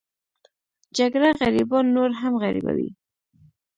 [0.97, 2.89] جګړه غریبان نور هم غریبوي